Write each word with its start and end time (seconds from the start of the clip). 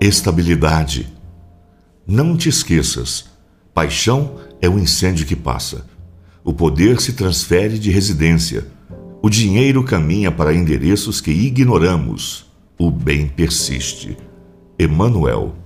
Estabilidade. 0.00 1.12
Não 2.06 2.36
te 2.36 2.48
esqueças: 2.48 3.24
paixão 3.74 4.36
é 4.62 4.68
um 4.68 4.78
incêndio 4.78 5.26
que 5.26 5.34
passa. 5.34 5.86
O 6.44 6.54
poder 6.54 7.00
se 7.00 7.14
transfere 7.14 7.80
de 7.80 7.90
residência. 7.90 8.64
O 9.20 9.28
dinheiro 9.28 9.82
caminha 9.82 10.30
para 10.30 10.54
endereços 10.54 11.20
que 11.20 11.32
ignoramos. 11.32 12.46
O 12.78 12.92
bem 12.92 13.26
persiste. 13.26 14.16
Emmanuel 14.78 15.56